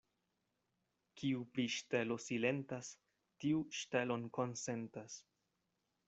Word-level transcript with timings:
Kiu 1.21 1.41
pri 1.57 1.65
ŝtelo 1.73 2.17
silentas, 2.27 2.89
tiu 3.43 3.59
ŝtelon 3.81 4.25
konsentas. 4.39 5.19